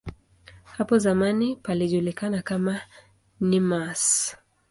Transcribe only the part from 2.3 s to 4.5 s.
kama "Nemours".